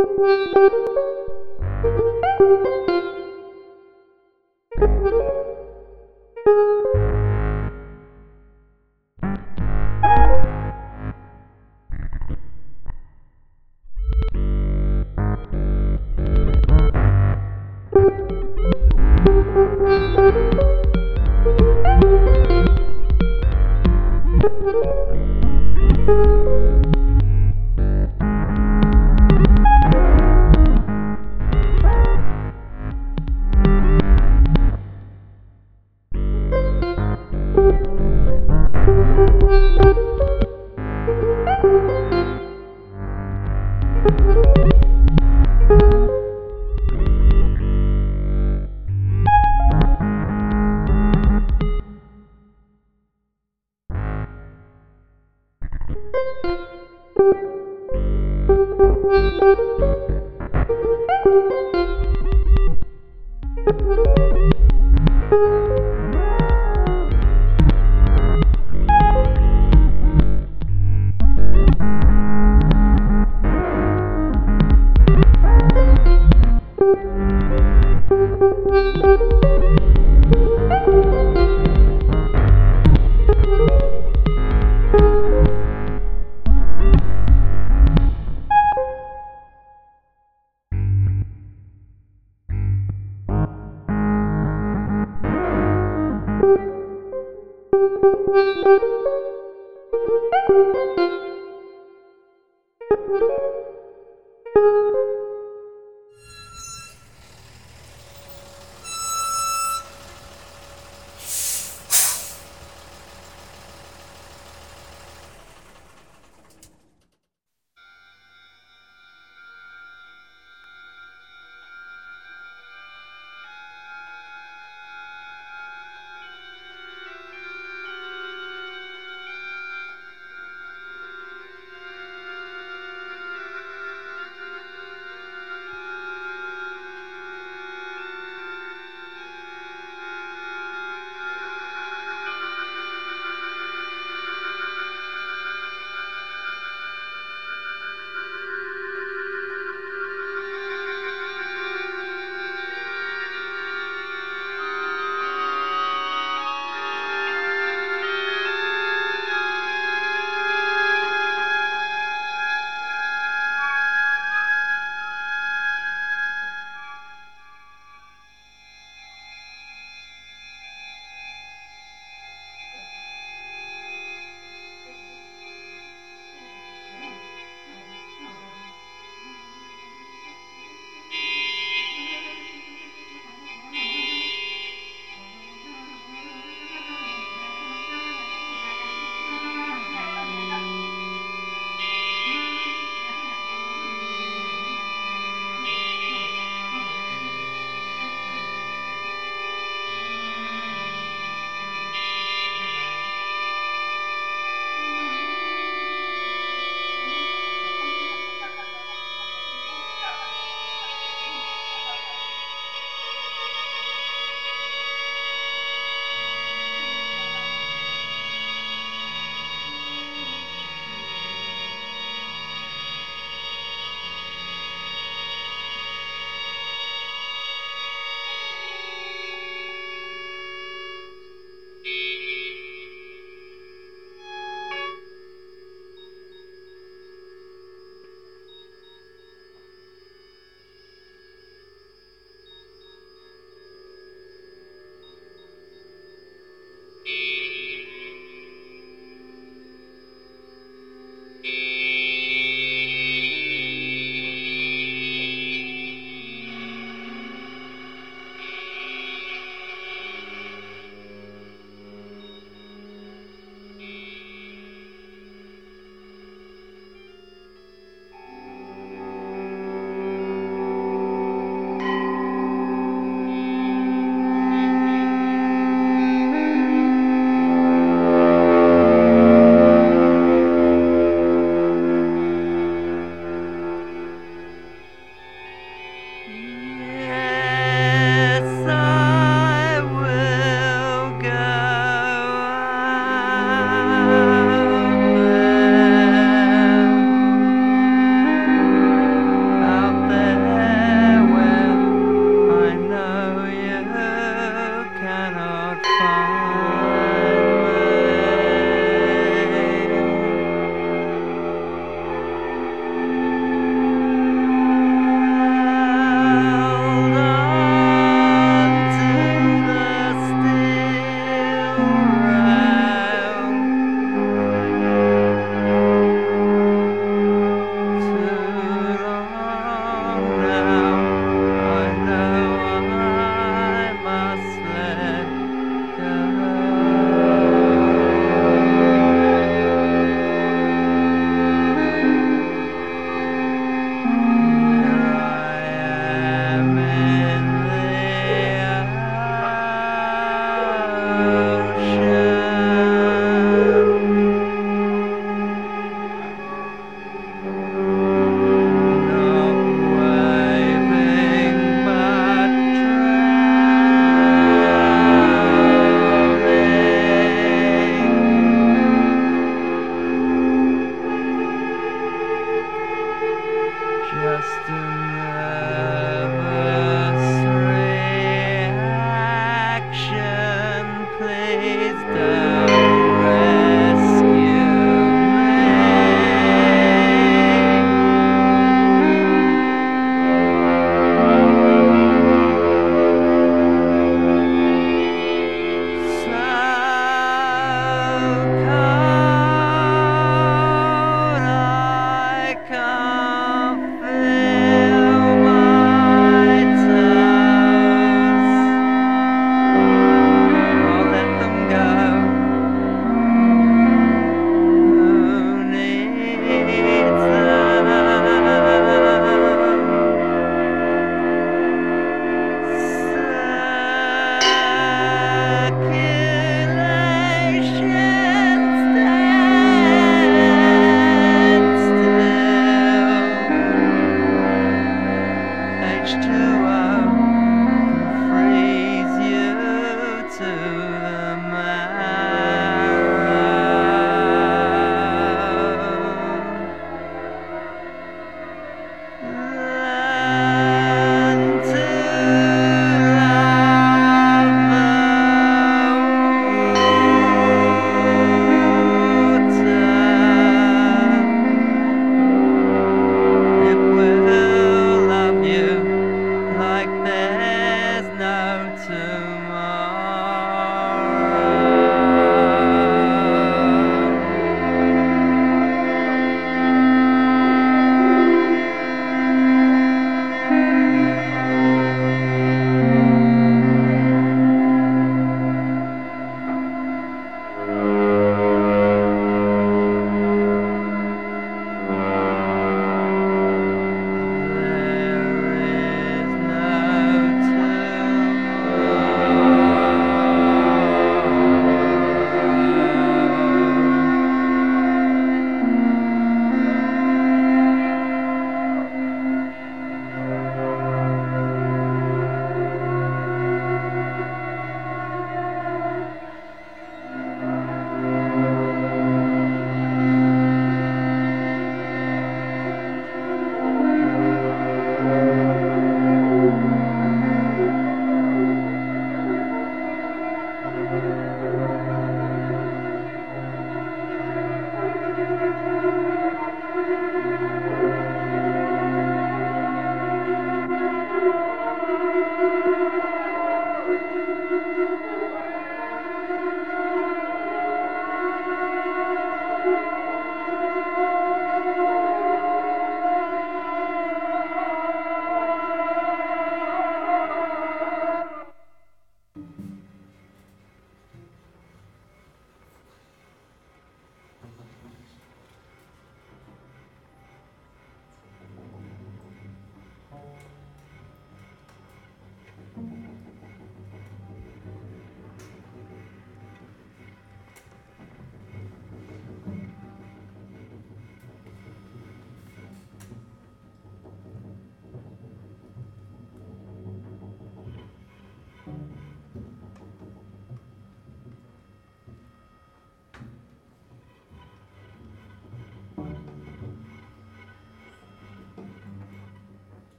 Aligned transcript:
Música 0.00 0.80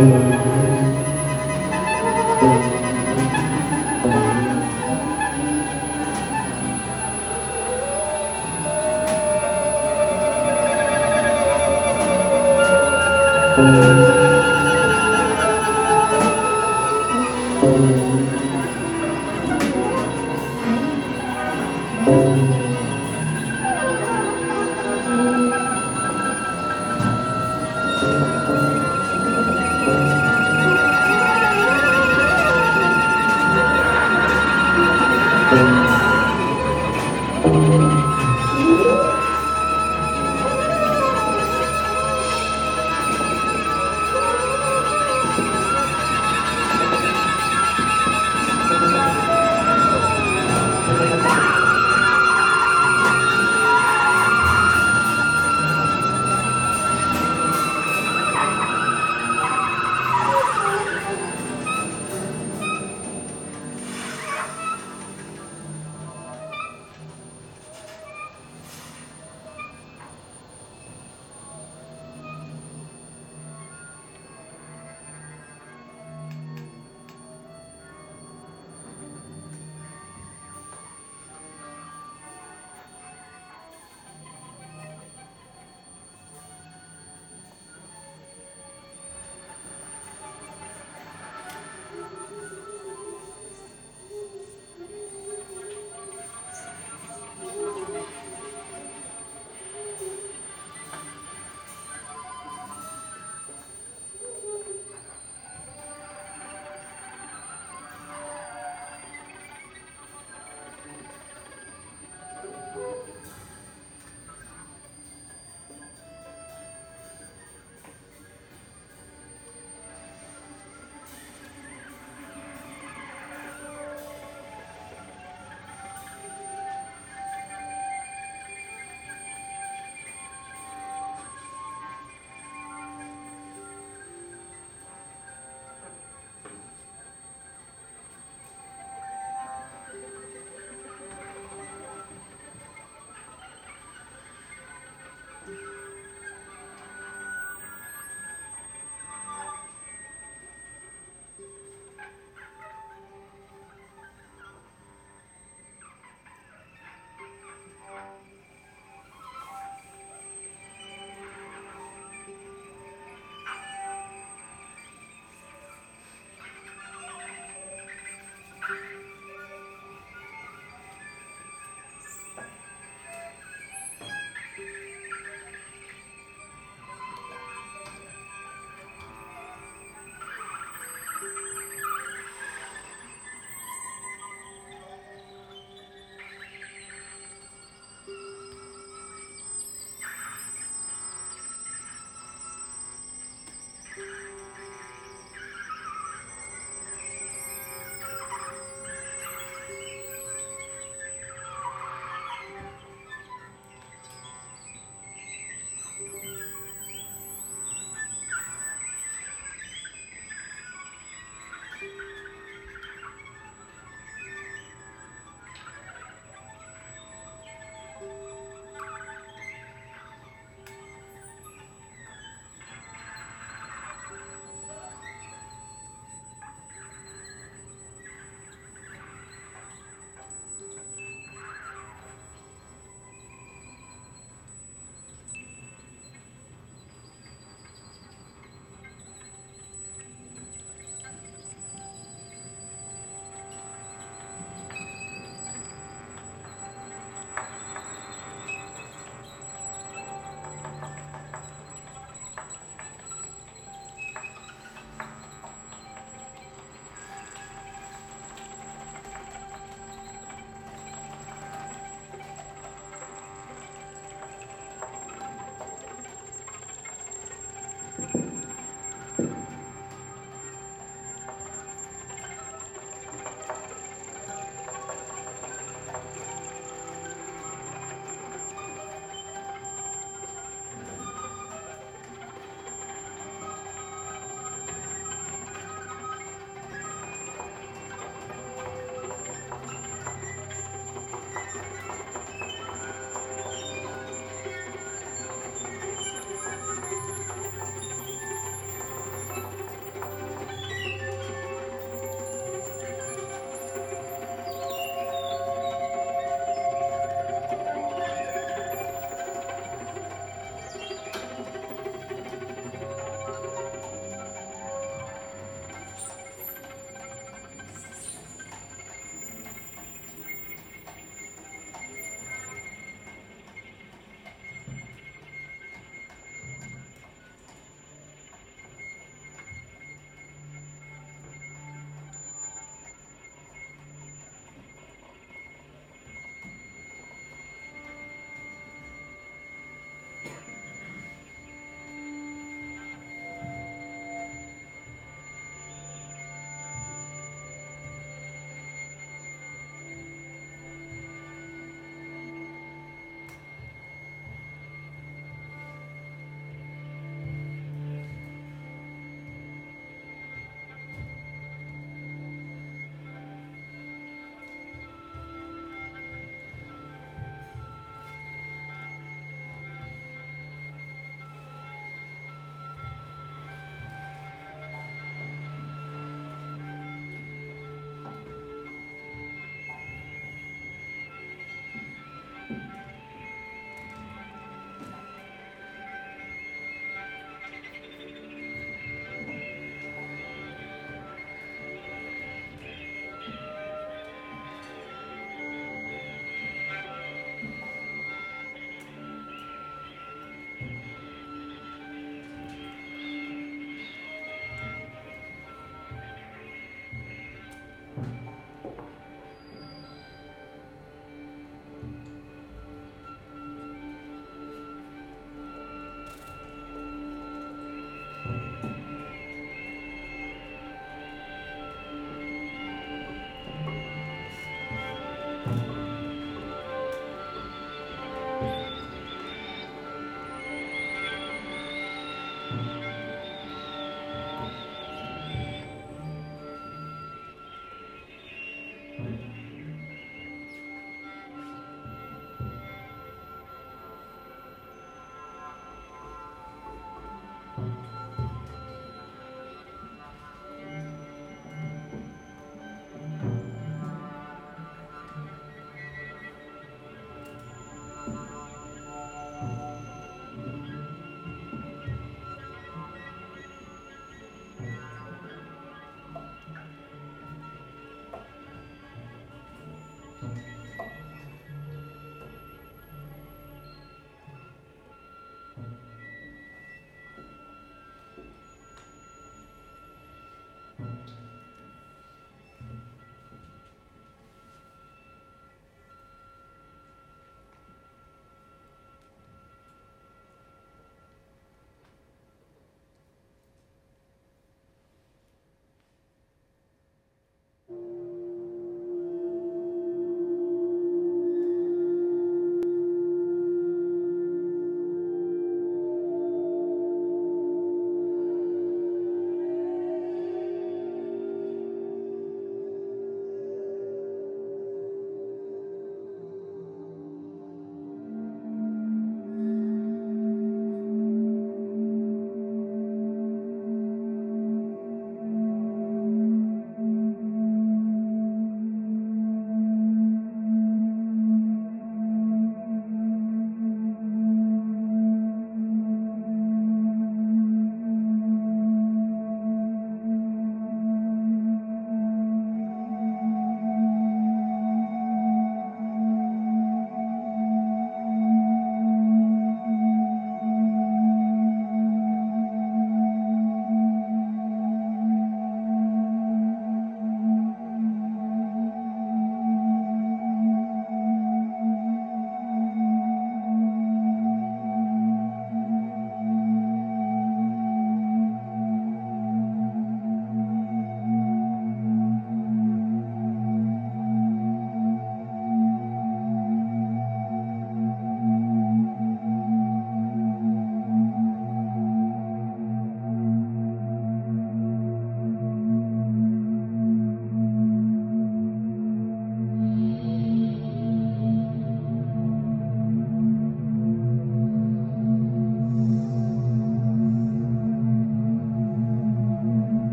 Thank 0.00 0.39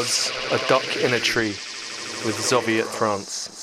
was 0.00 0.32
A 0.50 0.56
Duck 0.66 0.96
in 0.96 1.12
a 1.12 1.20
Tree 1.20 1.50
with 2.24 2.34
Zoviet 2.38 2.84
France. 2.84 3.59